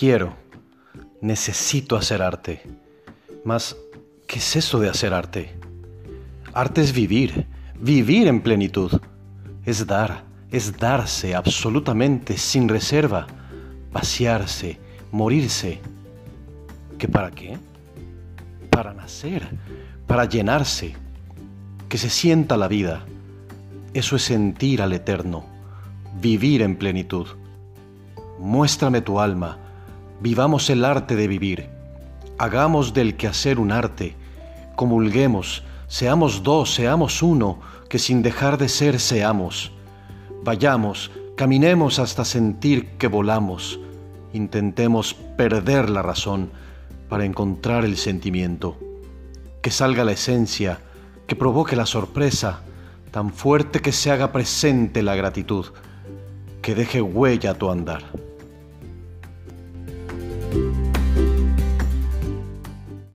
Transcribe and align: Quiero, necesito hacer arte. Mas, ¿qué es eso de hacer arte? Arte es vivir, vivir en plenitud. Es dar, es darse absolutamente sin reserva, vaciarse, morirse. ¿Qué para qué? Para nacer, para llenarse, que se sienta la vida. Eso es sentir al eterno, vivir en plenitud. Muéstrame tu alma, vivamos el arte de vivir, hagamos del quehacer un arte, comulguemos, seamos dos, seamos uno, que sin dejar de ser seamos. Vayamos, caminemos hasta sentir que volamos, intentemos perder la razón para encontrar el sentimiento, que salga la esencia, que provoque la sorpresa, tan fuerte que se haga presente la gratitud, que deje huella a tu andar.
Quiero, 0.00 0.34
necesito 1.20 1.94
hacer 1.94 2.22
arte. 2.22 2.62
Mas, 3.44 3.76
¿qué 4.26 4.38
es 4.38 4.56
eso 4.56 4.80
de 4.80 4.88
hacer 4.88 5.12
arte? 5.12 5.54
Arte 6.54 6.80
es 6.80 6.94
vivir, 6.94 7.46
vivir 7.78 8.26
en 8.26 8.40
plenitud. 8.40 8.98
Es 9.66 9.86
dar, 9.86 10.24
es 10.50 10.78
darse 10.78 11.34
absolutamente 11.34 12.38
sin 12.38 12.66
reserva, 12.66 13.26
vaciarse, 13.92 14.80
morirse. 15.12 15.80
¿Qué 16.96 17.06
para 17.06 17.30
qué? 17.30 17.58
Para 18.70 18.94
nacer, 18.94 19.46
para 20.06 20.24
llenarse, 20.24 20.94
que 21.90 21.98
se 21.98 22.08
sienta 22.08 22.56
la 22.56 22.68
vida. 22.68 23.04
Eso 23.92 24.16
es 24.16 24.22
sentir 24.22 24.80
al 24.80 24.94
eterno, 24.94 25.44
vivir 26.22 26.62
en 26.62 26.76
plenitud. 26.76 27.26
Muéstrame 28.38 29.02
tu 29.02 29.20
alma, 29.20 29.58
vivamos 30.20 30.68
el 30.68 30.84
arte 30.84 31.16
de 31.16 31.26
vivir, 31.26 31.70
hagamos 32.38 32.92
del 32.92 33.16
quehacer 33.16 33.58
un 33.58 33.72
arte, 33.72 34.16
comulguemos, 34.76 35.62
seamos 35.88 36.42
dos, 36.42 36.74
seamos 36.74 37.22
uno, 37.22 37.60
que 37.88 37.98
sin 37.98 38.22
dejar 38.22 38.58
de 38.58 38.68
ser 38.68 39.00
seamos. 39.00 39.72
Vayamos, 40.44 41.10
caminemos 41.36 41.98
hasta 41.98 42.24
sentir 42.24 42.90
que 42.98 43.08
volamos, 43.08 43.80
intentemos 44.32 45.14
perder 45.14 45.90
la 45.90 46.02
razón 46.02 46.50
para 47.08 47.24
encontrar 47.24 47.84
el 47.84 47.96
sentimiento, 47.96 48.78
que 49.62 49.70
salga 49.70 50.04
la 50.04 50.12
esencia, 50.12 50.80
que 51.26 51.34
provoque 51.34 51.76
la 51.76 51.86
sorpresa, 51.86 52.60
tan 53.10 53.32
fuerte 53.32 53.80
que 53.80 53.92
se 53.92 54.10
haga 54.10 54.32
presente 54.32 55.02
la 55.02 55.16
gratitud, 55.16 55.66
que 56.62 56.74
deje 56.74 57.00
huella 57.00 57.52
a 57.52 57.54
tu 57.54 57.70
andar. 57.70 58.04